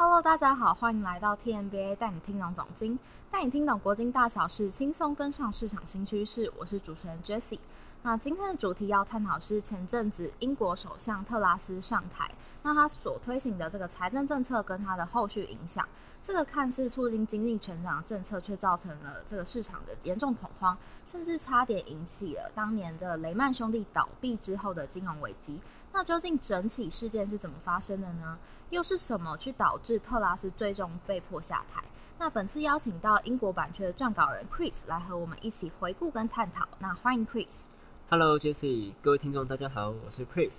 [0.00, 2.96] Hello，大家好，欢迎来到 TMBA 带你听懂总经，
[3.32, 6.52] 带你听懂国经大小事，轻松跟上市场新趋势。
[6.56, 7.58] 我是主持人 Jessie。
[8.00, 12.30] 那今天的主题要探讨是前阵子英国首相特拉斯上台，
[12.62, 15.84] 那他所推行的这个财政政策跟他的后续影响。
[16.22, 25.60] 这个看似促进经济成长的政策，却造成了这个市场的严重恐慌，甚至差点引起了当年的雷曼兄弟倒闭之后的金融危机。
[25.92, 28.38] 那究竟整起事件是怎么发生的呢？
[28.70, 31.82] 又是什么去导致特拉斯最终被迫下台？
[32.18, 36.66] 那本次邀请到英国版权的撰稿人 Chris 来和我们一起回顾跟探讨。
[36.78, 37.62] 那欢迎 Chris。
[38.10, 40.56] Hello Jesse，各位听众大家好，我是 Chris。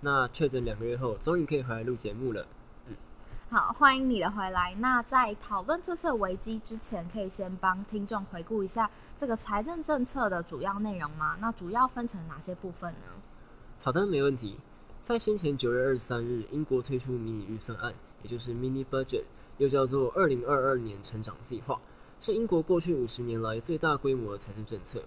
[0.00, 2.46] 那确诊两个月后，终于可以回来录节目了。
[2.86, 2.96] 嗯，
[3.50, 4.74] 好，欢迎你的回来。
[4.76, 11.36] 那在讨论这次危机之前，可以先帮听众回顾一下这个财政政策的主要内容吗？
[11.40, 13.06] 那主要分成哪些部分呢？
[13.80, 14.58] 好的，没问题。
[15.08, 19.24] 在先前九月二十三日，英国推出迷你预算案，也就是 Mini Budget，
[19.56, 21.80] 又叫做二零二二年成长计划，
[22.20, 25.02] 是英国过去五十年来最大规模的财政政策。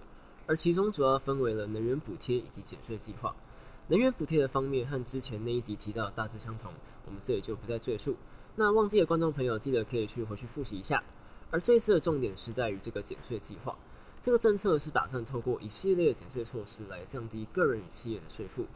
[0.48, 3.32] 而其中主要分为了能源补贴以及减税计划。
[3.86, 6.72] 能源补贴的方面和之前那一集提到大致相同，
[7.06, 8.16] 我们这里就不再赘述。
[8.56, 11.00] 那忘记的观众朋友，记得可以去回去复习一下。
[11.52, 13.76] 而这次的重点是在于这个减税计划，
[14.24, 18.66] 这个政策是打算透过一系列减税措施来降低个人与企业的税负。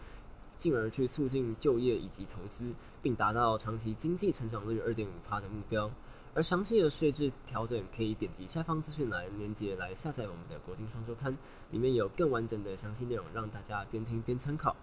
[0.58, 5.90] 进而去促进就业以及投资，并达到长期经济成长率二点五帕的目标。
[6.34, 11.34] 而详细的税制调整，可以点击下方资讯栏链接来下载我们的国经双周刊，
[11.70, 14.76] 里面有更完整的详细内容，让大家边听边参考。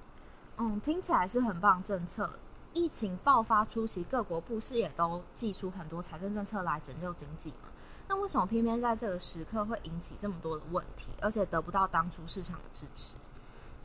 [0.58, 2.40] 嗯，听起来是很棒政策。
[2.74, 7.70] 疫情爆发初期，各国不是也都寄出很多财政政策来拯救经济吗？
[8.08, 13.16] 那为什么偏偏在这个时刻会引起这么多的问题，而且得不到当初市场的支持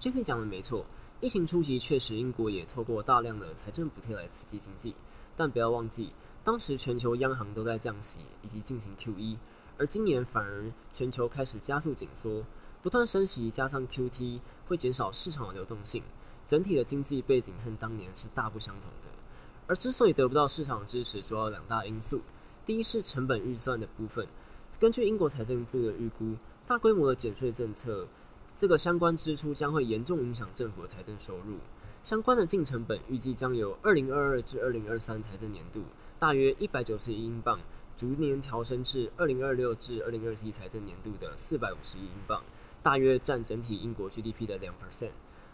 [0.00, 0.86] ？Jesse 讲的没错。
[1.20, 4.94] 疫情初期，确实英国也透过大量的财政补贴来刺激经济，
[5.36, 6.12] 但不要忘记，
[6.44, 9.36] 当时全球央行都在降息以及进行 QE，
[9.76, 12.44] 而今年反而全球开始加速紧缩，
[12.82, 16.04] 不断升息加上 QT 会减少市场的流动性，
[16.46, 19.08] 整体的经济背景和当年是大不相同的。
[19.66, 22.20] 而之所以得不到市场支持，主要两大因素，
[22.64, 24.24] 第一是成本预算的部分，
[24.78, 28.06] 根据英国财政部的预估，大规模的减税政策。
[28.58, 31.58] 这个相关支出将会严重影响政府的财政收入。
[32.02, 35.84] 相关的净成本预计将由二零二二至二零二三财政年度
[36.18, 37.60] 大约一百九十亿英镑，
[37.96, 42.42] 逐年调升至二零二六至二零二七财政年度的四百五十亿英镑，
[42.82, 45.10] 大约占整体英国 GDP 的两 percent。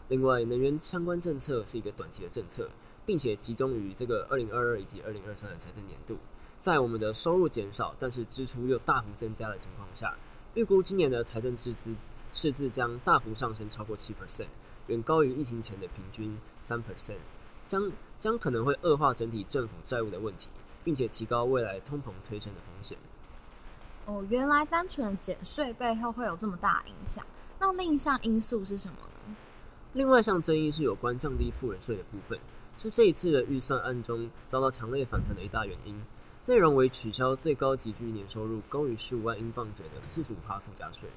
[0.09, 2.71] 另外，能源相关政策是一个短期的政策，
[3.05, 6.17] 并且集中于这个二零二二以及二零二三的财政年度。
[6.63, 10.17] 在我们的收入减少，但是支出又大幅增加的情况下，
[10.55, 11.91] 预估今年的财政支出。
[12.35, 14.49] 赤字将大幅上升超过七 percent，
[14.89, 17.19] 远高于疫情前的平均三 percent，
[17.65, 20.49] 将将可能会恶化整体政府债务的问题，
[20.83, 22.99] 并且提高未来通膨推升的风险。
[24.07, 27.25] 哦，原来单纯减税背后会有这么大影响，
[27.61, 29.37] 那另一项因素是什么呢？
[29.93, 32.37] 另外一项争议是有关降低富人税的部分，
[32.77, 36.03] 是这一次的预算案中遭到强烈反弹的一大原因，
[36.47, 41.09] 内容为取消最高级居年收入高于十五万英镑者的四十五趴附加税。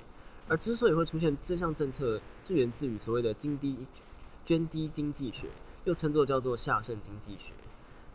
[0.50, 3.86] 而之所以会出现这项政策，是源自于所谓的“金低
[4.46, 5.50] 捐低经济学”，
[5.84, 7.52] 又称作叫做下剩经济学。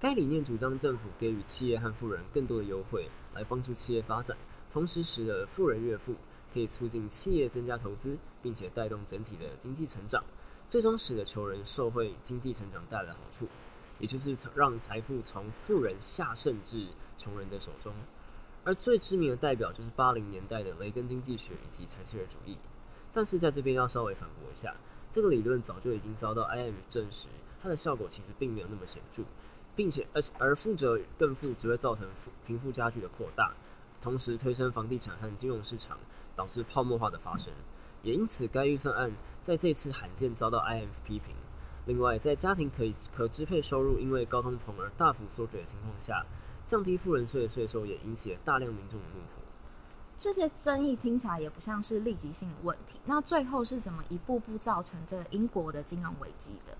[0.01, 4.37] 该理念主张政府给予企业和富人更多的优惠，来帮助企业发展，
[4.73, 6.15] 同时使得富人越富，
[6.53, 10.25] 可以促进企业增加投资，并且带动整体的经济成长，
[10.71, 13.47] 最终使得穷人受惠经济成长带来好处，
[13.99, 16.87] 也就是让财富从富人下渗至
[17.19, 17.93] 穷人的手中。
[18.65, 22.57] 而最知名的代表就是八零年代的雷根经济学以及柴契尔主义，
[23.13, 24.73] 但是在这边要稍微反驳一下，
[25.13, 27.27] 这个理论早就已经遭到 IM 证实，
[27.61, 29.25] 它的效果其实并没有那么显著，
[29.75, 32.07] 并且而而富者更富只会造成
[32.47, 33.53] 贫富差距的扩大，
[34.01, 35.99] 同时推升房地产和金融市场，
[36.37, 37.53] 导致泡沫化的发生，
[38.05, 39.11] 也因此该预算案
[39.43, 41.35] 在这次罕见遭到 IM 批评。
[41.87, 46.25] 另外，在家庭可以可支配收入因为高通膨而大幅缩水的情况下。
[46.67, 49.43] 降低富人税的税收也引起了大量民众的怒火。
[50.19, 53.01] 这些争议听起来也不像是立即性的问题。
[53.07, 56.77] 那最后是怎么一步步造成这个英国的金融危机的？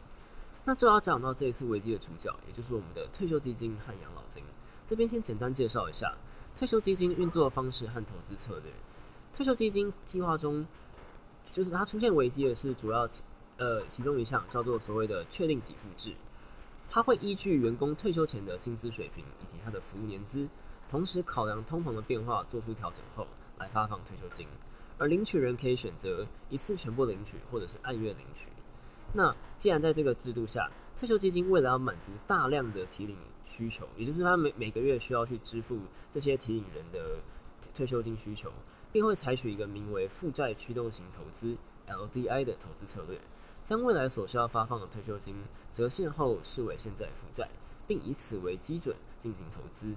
[0.65, 4.45] 那就要讲到这一次危机的主角，也就是我们的退休基金和养老金。
[4.89, 6.15] 这边先简单介绍一下
[6.57, 8.73] 退休基金运作的方式和投资策略。
[9.35, 10.65] 退休基金计划中，
[11.51, 13.09] 就是它出现危机的是主要
[13.57, 16.15] 呃其中一项叫做所谓的确定给付制。
[16.95, 20.47] 它会依据员工退休前的薪资水平以及他的服务年资，
[20.91, 23.27] 同时考量通膨的变化做出调整后，
[23.59, 24.47] 来发放退休金。
[24.99, 28.49] 而领取人可以选择一次全部领取，或者是按月领取。
[29.15, 33.17] 那既然在这个制度下，退休基金为了要满足大量的提领
[33.47, 35.81] 需求，也就是他每每个月需要去支付
[36.13, 37.17] 这些提领人的
[37.75, 38.53] 退休金需求，
[38.93, 41.57] 并会采取一个名为负债驱动型投资
[41.89, 43.19] （LDI） 的投资策略，
[43.65, 45.35] 将未来所需要发放的退休金
[45.73, 47.49] 折现后视为现在负债，
[47.87, 49.95] 并以此为基准进行投资。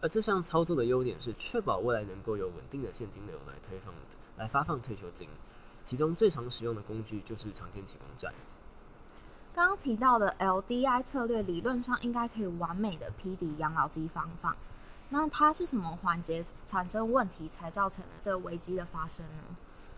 [0.00, 3.92] 而这项操作的优点是确保未来能够有稳定的现金流来推放
[4.36, 5.28] 来发放退休金，
[5.84, 8.32] 其中最常使用的工具就是长天期公债。
[9.54, 14.54] 刚刚提到的 LDI 策略，理论上应该可以完美的匹敌养老金发放。
[15.08, 19.42] 那它是什么环节产生问题，才造成了这个危机的发生呢？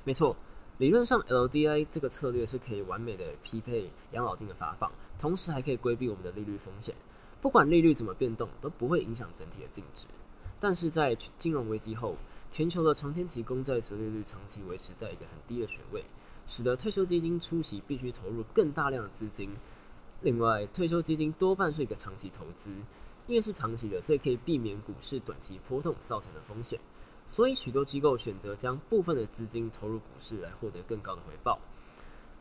[0.05, 0.35] 没错，
[0.81, 6.95] 理论上 LDI 这个策略是可以完美的匹配养老金的发放，同时还可以规避我们的利率风险。
[7.43, 10.07] 不管利率怎么变动，都不会影响整体的净值。
[10.59, 12.17] 但是在金融危机后，
[12.51, 16.03] 全球的长天期公债折利率长期维持在一个很低的水位，
[16.47, 19.51] 使得退休基金初期必须投入更大量的资金。
[20.23, 22.71] 另外，退休基金多半是一个长期投资，
[23.27, 26.81] 因为是长期的，所以可以避免股市短期波动造成的风险。
[27.31, 31.61] 所以，许多机构选择将部分的资金投入股市来获得更高的回报。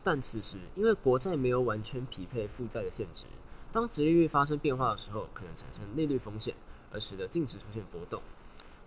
[0.02, 3.22] 但此时，因为国债没有完全匹配负债的限值。
[3.70, 6.56] 当殖利率发生变化的时候，可能产生利率风险，
[6.90, 8.20] 而使得净值出现波动。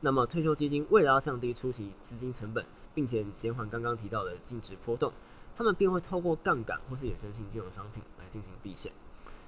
[0.01, 5.13] 那么，退休基金为了要降低初期资金成本，并且减缓刚刚提到的净值波动，
[5.55, 8.91] 他们便会透过杠杆或是衍生性金融商品来进行避险。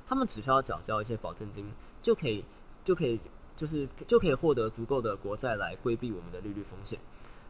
[0.08, 1.70] 他们只需要缴交一些保证金，
[2.02, 2.46] 就可以
[2.86, 3.20] 就可以
[3.56, 7.00] 就是就可以获得足够的国债来规避我们的利率风险。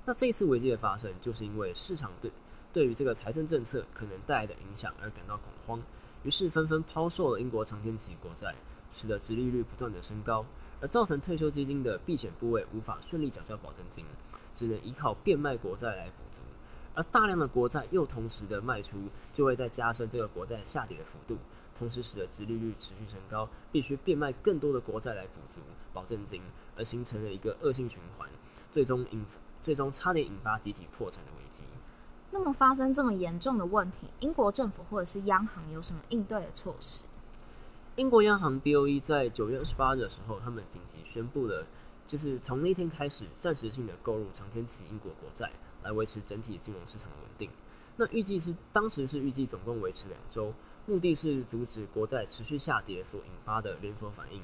[0.06, 2.32] 那这一次危机的发生，就是因为市场对
[2.72, 5.82] 对于这个财政政策可能带来的影响而感到恐慌。
[6.24, 8.54] 于是纷纷抛售了英国长天期国债，
[8.94, 10.46] 使得殖利率不断的升高，
[10.82, 14.04] 而造成退休基金的避险部位无法顺利缴交保证金，
[14.54, 16.42] 只能依靠变卖国债来补足。
[16.96, 18.98] 而大量的国债又同时的卖出，
[19.34, 21.38] 就会在加深这个国债下跌的幅度，
[21.78, 25.60] 同时使得殖利率持续升高，必须变卖更多的国债来补足
[25.94, 26.42] 保证金，
[26.78, 28.30] 而形成了一个恶性循环，
[28.72, 29.26] 最终引
[29.64, 31.64] 最终差点引发集体破产的危机。
[32.32, 37.04] 那么发生这么严重的问题，英国政府或者是央行有什么应对的措施？
[37.96, 41.66] 英国央行 BOE 在九月二十八日的时候，他们紧急宣布了，
[42.06, 45.50] 就是从那天开始暂时性的购入长天期英国国债，
[45.82, 47.50] 来维持整体金融市场的稳定。
[47.96, 50.54] 那预计是当时是预计总共维持两周，
[50.86, 54.42] 目的是阻止国债持续下跌所引发的连锁反应。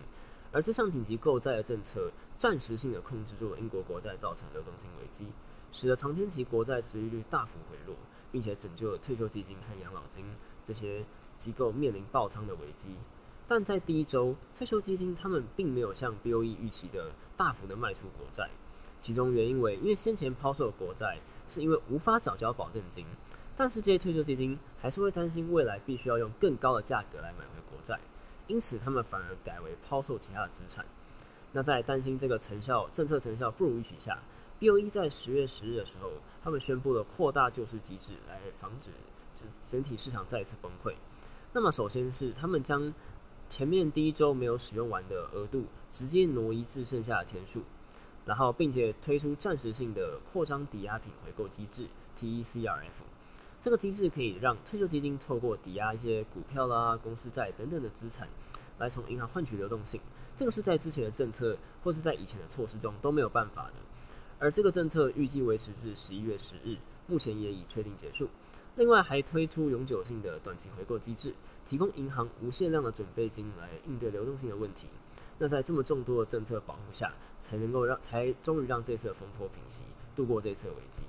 [0.52, 5.28] 而这项紧急购债的政策，暂时性的控制住了英国国债造成流动性危机。
[5.72, 7.96] 使得长天期国债持利率大幅回落，
[8.30, 10.26] 并且拯救了退休基金和养老金
[10.66, 11.06] 这些
[11.38, 12.90] 机构面临爆仓的危机。
[13.48, 18.50] 但在第一周，退休基金他们并没有像 BOE 预期的大幅的卖出国债，
[19.00, 21.18] 其中原因为因为先前抛售的国债
[21.48, 23.06] 是因为无法缴交保证金，
[23.56, 28.00] 但是这些退休基金还是会担心未来必须要用更高的价格来买回国债，
[28.48, 30.86] 因此他们反而改为抛售其他的资产。
[31.52, 34.18] 那在担心这个成效政策成效不如预期下。
[34.60, 36.12] BOE 在十月十日的时候，
[36.44, 38.92] 他们宣布了扩大救市机制，来防止
[39.68, 40.94] 整体市场再次崩溃。
[41.52, 42.94] 那么，首先是他们将
[43.50, 47.64] 前面第一周没有使用完的额度直接挪移至剩下的天数，
[48.24, 51.88] 然后并且推出暂时性的扩张抵押品回购机制
[52.18, 53.11] （TECRF）。
[53.62, 58.28] 这个机制可以让退休基金透过抵押一些股票啦、公司债等等的资产，
[58.80, 60.02] 来从银行换取流动性。
[60.36, 63.74] 这个是在之前的政策或是在以前的措施中都没有办法的。
[64.40, 66.76] 而这个政策预计维持至十一月十日，
[67.06, 68.28] 目前也已确定结束。
[68.78, 71.32] 另外，还推出永久性的短期回购机制，
[71.68, 74.88] 提供银行无限量的准备金来应对流动性的问题。
[75.38, 79.84] 那在这么众多的政策保护下，才能够让才终于让这次的风波平息，
[80.16, 81.04] 度过这次的危机。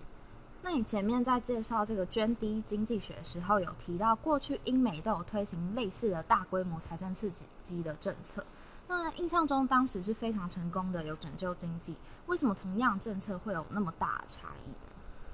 [0.65, 8.47] 那你前面在介绍这个捐低经济学的时候，有提到过去英美都有推行类似的大规模财政刺激机的政策。
[8.87, 11.97] 那印象中当时是非常成功的，有拯救经济。
[12.27, 14.71] 为什么同样政策会有那么大的差异？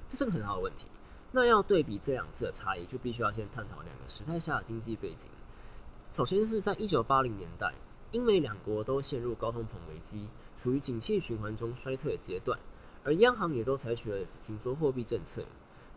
[0.09, 0.87] 这是个很好的问题。
[1.31, 5.27] 那要对比这两次的差异，就必须要先探讨两个时代下的经济背景。
[6.11, 7.71] 首先是在一九八零年代，
[8.11, 12.57] 英美两国都陷入高通膨危机，处于景气循环中衰退的阶段，
[13.03, 15.43] 而央行也都采取了紧缩货币政策，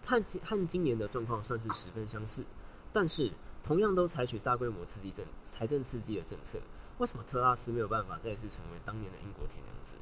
[0.05, 2.45] 和和今年的状况算是十分相似。
[2.93, 3.33] 但是
[3.63, 6.59] 同样都采取大规模刺激政财政刺激的政策。
[6.99, 9.95] 为什么特拉斯没有办法再次成为当年的英国铁娘子？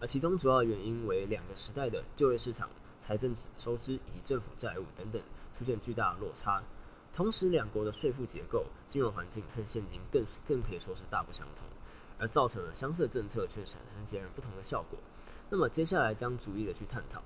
[0.00, 2.68] 而其中主要原因为两个时代的就业市场、
[3.00, 5.22] 财政收支以及政府债务等等
[5.56, 6.62] 出现巨大的落差，
[7.12, 11.66] 同时两国的税负结构、金融环境和现金更更可以说是大不相同，
[12.18, 14.98] 而造成了相似政策却产生截然不同的效果。
[15.54, 17.22] 那么接下来将逐一的去探讨。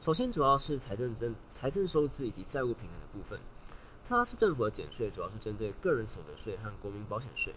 [0.00, 3.38] 首先主要是财政增财政收支以及债务平衡的部分，
[4.04, 7.54] 特拉斯政府的减税主要是针对个人所得税和国民保险税。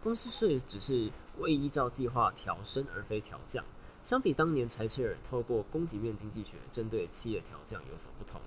[0.00, 3.64] 公司税只是未依照计划调升而非调降。
[4.04, 8.40] 相比当年柴切尔透过供给面经济学针对企业调降有所不同，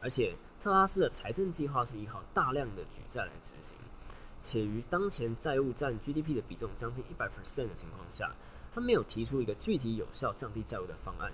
[0.00, 3.74] 而且特拉斯的财政计划是依靠大量的举债来执行，
[4.40, 8.32] 且于当前债务占 GDP 的比重将近一百 percent 的情况下，
[8.72, 11.32] 他没有提出一个具体有效降低债务的方案。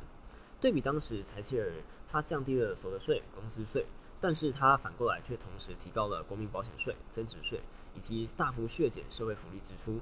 [0.61, 1.73] 对比当时柴切尔，
[2.09, 3.87] 他降低了所得税、公司税，
[4.21, 7.61] 但是他反过来却同时提高了国民保险税、增值税，
[7.95, 10.01] 以及大幅削减社会福利支出，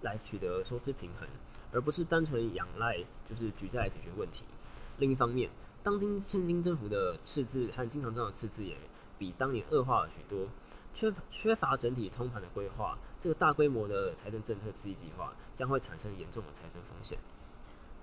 [0.00, 1.28] 来取得收支平衡。
[1.72, 4.44] 而不是单纯仰赖就是举债来解决问题。
[4.98, 5.50] 另一方面，
[5.82, 8.76] 当今现金政府的赤字和经常账的赤字也
[9.18, 10.48] 比当年恶化了许多，
[10.92, 17.18] 缺缺乏整体通盘的规划，这个大规模的财政政策刺激计划将会产生严重的财政风险。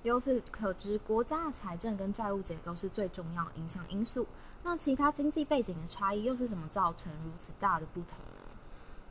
[0.04, 4.26] 由此可知，国家的财政跟债务结构是最重要的影响因素。
[4.64, 8.42] 那其他经济背景的差异又是怎么造成如此大的不同呢？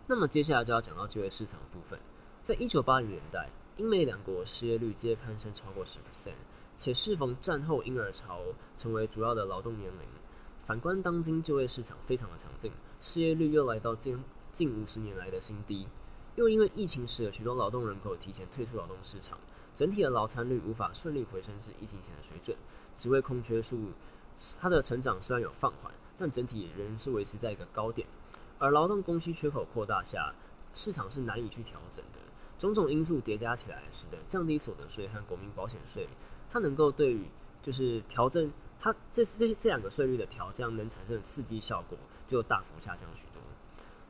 [0.07, 1.99] 那么接下来就要讲到就业市场的部分。
[2.43, 3.49] 在一九八零年代。
[3.79, 6.33] 英美两国失业率皆攀升超过十 percent，
[6.81, 8.41] 且适逢战后婴儿潮
[8.77, 10.01] 成为主要的劳动年龄。
[10.69, 12.71] 反观当今就业市场非常的强劲，
[13.01, 14.23] 失业率又来到近
[14.53, 15.89] 近五十年来的新低。
[16.37, 19.39] 又因为疫情使得许多劳动人口提前退出劳动市场，
[19.75, 22.55] 整体的劳参率无法顺利回升至疫情前的水准。
[22.99, 23.79] 职位空缺数
[24.61, 28.07] 它的成长虽然有放缓，但整体仍是维持在一个高点。
[28.59, 30.35] 而劳动供需缺口扩大下，
[30.75, 32.19] 市场是难以去调整的。
[32.59, 36.07] 种种因素叠加起来，使得降低所得税和国民保险税，
[36.51, 37.25] 它能够对于
[37.63, 43.43] 就是调整它这是这这两个税率的调降，能产生的刺激效果就大幅下降许多。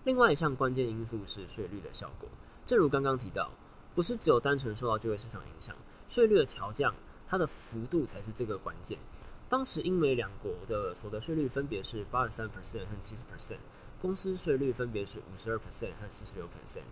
[0.05, 2.29] 另外一项关键因素是税率的效果，
[2.67, 3.51] 正如刚刚提到，
[3.95, 5.75] 不是只有单纯受到就业市场影响，
[6.09, 6.95] 税率的调降
[7.27, 8.99] 它的幅度才是这个关键。
[9.49, 13.59] 当时英美两国的所得税率分别是八十三 percent 和七十 percent，
[14.01, 16.83] 公司税率分别是五十二 percent 和四十六 percent，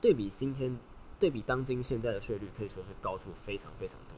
[0.00, 0.76] 对比今天。
[1.20, 4.13] 对比当今现在的税率可以说是高出非常非常多，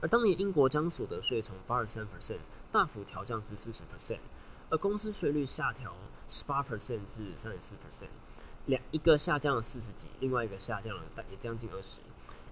[0.00, 2.38] 而当年英国将所得税从八十三 percent
[2.72, 4.20] 大幅调降至四十 percent，
[4.70, 5.94] 而公司税率下调
[6.28, 8.08] 十八 percent 至三十四 percent，
[8.66, 12.00] 两一个下降了四十几，另外一个下降了大也将近二十，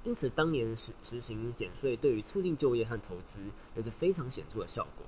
[0.05, 3.39] 因此当年实实行减税对于促进就业和投资
[3.75, 5.07] 有着非常显著的效果。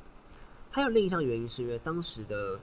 [0.70, 2.58] 还有另一项原因是因为当时的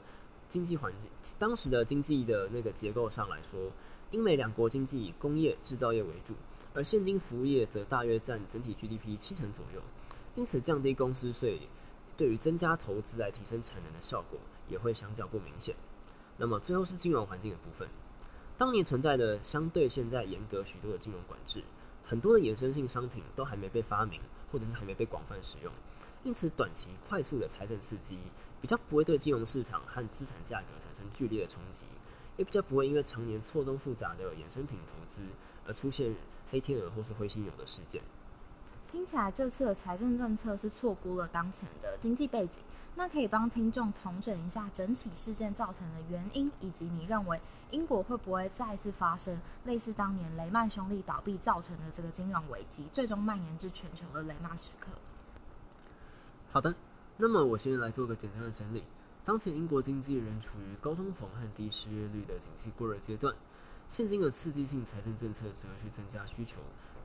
[0.49, 3.71] 经济环境，当时的经济的那个结构上来说。
[4.11, 6.33] 英美两国经济以工业制造业为主，
[6.77, 9.81] 而现金服务业则大约占整体 GDP 七成左右。
[10.35, 11.59] 因此，降低公司税
[12.15, 15.75] 对于增加投资来提升产能的效果也会相较不明显。
[16.37, 17.89] 那么，最后是金融环境的部分。
[18.59, 21.63] 当年存在的相对现在严格许多的金融管制，
[22.05, 25.73] 很多的衍生性商品都还没被发明，或者是还没被广泛使用。
[26.23, 28.19] 因此，短期快速的财政刺激
[28.61, 31.87] 比较不会对金融市场和资产价格产生剧烈的冲击。
[32.37, 35.23] 也比较不会因为常年错综复杂的衍生品投资
[35.65, 36.15] 而出现
[36.49, 38.01] 黑天鹅或是灰犀牛的事件。
[38.89, 42.63] 听起来这次的财政政策是错估了当前的经济背景，
[42.95, 54.87] 那可以帮听众统整一下整起事件造成的原因，以及你认为英国会不会再次发生类似当年雷曼兄弟倒闭造成的这个金融危机，最终蔓延至全球的雷曼时刻？
[56.49, 56.73] 好的，
[57.17, 58.83] 那么我先来做个简单的整理。
[59.25, 63.35] 当前英国经济仍处于高通膨和低失业率的景气过热阶段，
[63.89, 66.57] 现今的刺激性财政政策则去增加需求，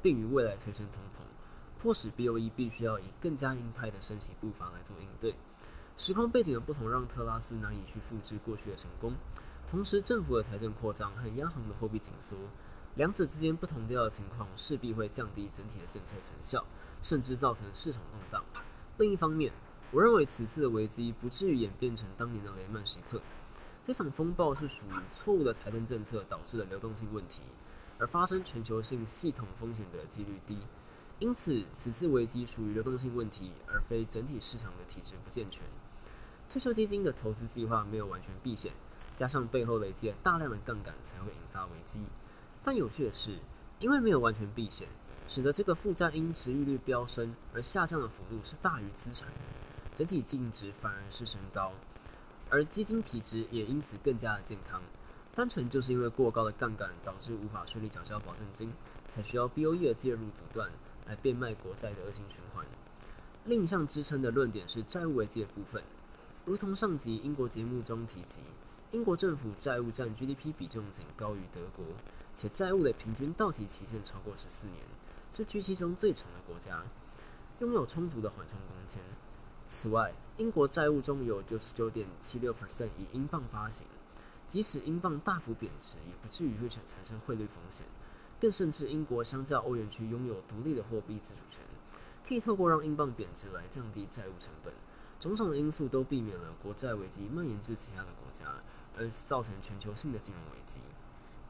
[0.02, 1.22] 并于未来推升通膨，
[1.80, 5.34] 迫使 BOE 必须要以更加鹰派的升息步伐来做应对。
[5.96, 9.14] 时空背景的不同让特拉斯难以去复制过去的成功，
[9.70, 12.36] 同时政府的财政扩张和央行的货币紧缩，
[12.96, 16.64] 两者之间不同调的情况势必会降低整体的政策成效，
[17.00, 18.44] 甚至造成市场动荡。
[18.98, 19.52] 另一方面，
[19.92, 23.20] 我认为此次的危机不至于演变成当年的雷曼时刻。
[23.84, 27.42] 这场风暴是属于错误的财政政策导致的流动性问题，
[27.98, 30.58] 而发生全球性系统风险的几率低。
[31.18, 35.62] 因此，此次危机属于流动性问题，而非整体市场的体制不健全。
[36.48, 38.72] 退休基金的投资计划没有完全避险，
[39.16, 42.00] 加上背后累积了大量的杠杆，才会引发危机。
[42.62, 43.38] 但有趣的是，
[43.80, 44.86] 因为没有完全避险，
[45.26, 49.28] 使得这个负债因值利率飙升而下降的幅度是大于资产。
[49.94, 51.72] 整体净值反而是升高，
[52.52, 54.82] 而基金体质也因此更加的健康。
[55.34, 58.70] 单纯就是因为过高的杠杆导致无法顺利缴交保证金，
[59.08, 60.70] 才需要 BOE 的介入阻断
[61.06, 62.66] 来变卖国债的恶性循环。
[63.46, 65.82] 另一项支撑的论点是债务危机的部分。
[66.44, 68.42] 如同上集英国节目中提及，
[68.90, 71.86] 英国政府债务占 GDP 比重仅高于德国，
[72.36, 74.76] 且债务的平均到期期限超过十四年，
[75.32, 76.84] 是 G7 中最长的国家，
[77.60, 79.00] 拥有充足的缓冲空间。
[79.74, 83.86] 此外，英国债务中有九十九点七六以英镑发行，
[84.46, 87.86] 即使英镑大幅贬值，也不至于会产产生汇率风险。
[88.38, 91.64] 更甚至英国相较欧元区拥有独立的货币自主权，
[92.28, 94.74] 可以透过让英镑贬值来降低债务成本。
[95.18, 98.44] 种种因素都避免了国债危机蔓延至其他的国家，
[98.98, 100.80] 而造成全球性的金融危机。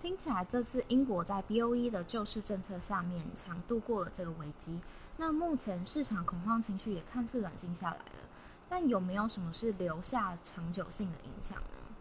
[0.03, 4.81] 听起来这次英国在 BOE 的救市政策下面强度过了这个危机。
[5.17, 8.29] 那目前市场恐慌情绪也看似冷静下来了，
[8.69, 11.95] 但有没有什么是留下长久性的影响呢？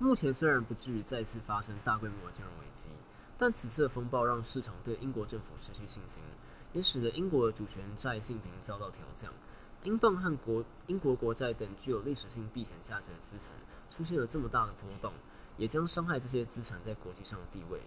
[0.00, 2.88] 目前虽然不至于再次发生大规模的金融危机，
[3.38, 6.20] 但此次的风暴让市场对英国政府失去信心，
[6.72, 9.32] 也使得英国的主权债信评遭到调降。
[9.84, 13.52] 英镑和国英国国债等具有历史性避险价值的资产
[13.88, 15.12] 出现了这么大的波动，
[15.60, 17.78] 也将伤害这些资产在国际上的地位。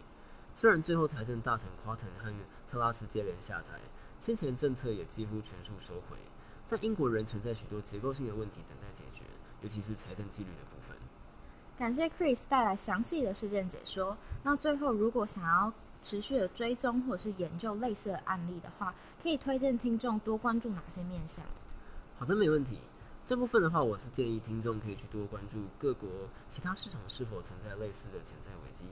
[0.53, 2.31] 虽然最后财政大臣夸腾和
[2.69, 3.81] 特拉斯接连下台，
[4.21, 6.15] 先前政策也几乎全数收回，
[6.69, 9.23] 但英国仍存在许多结构性的问题等待解决，
[9.61, 10.95] 尤其是财政纪律的部分。
[11.75, 14.15] 感谢 Chris 带来详细的事件解说。
[14.43, 21.43] 那最后，如果想要持续的追踪或者是研究类似的案例的话，可以推荐听众多关注哪些面向？
[22.19, 22.79] 好的，没问题。
[23.25, 26.09] 这部分的话，我是建议听众可以去多关注各国
[26.49, 28.83] 其他市场是否存在类似的潜在危机。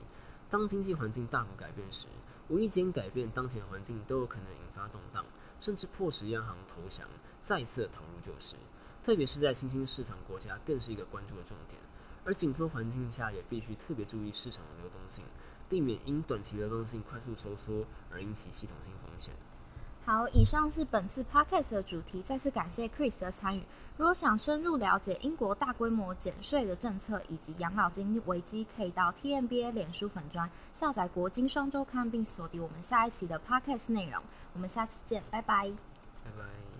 [0.48, 2.06] 当经济环境大幅改变时，
[2.48, 5.22] 无意间改变当前环境都有可能引发动荡，
[5.60, 7.06] 甚至迫使央行投降，
[7.44, 8.56] 再次投入救市。
[9.04, 11.78] 特别是在新兴市场国家，更是一个关注的重点。
[12.24, 15.22] 而紧缩环境下，也必须特别注意市场的流动性，
[15.68, 19.34] 避免因短期流动性快速收缩而引起系统性风险。
[20.04, 22.20] 好，以上是本次 podcast 的主题。
[22.22, 23.62] 再次感谢 Chris 的参与。
[23.96, 34.20] 如果想深入了解英国大规模减税的政策以及养老金危机，可以到 TMBA 脸书粉专下载《国金双周刊》，并锁定我们下一期的 podcast 内容。
[34.54, 35.70] 我们下次见，拜拜。
[36.24, 36.71] 拜拜。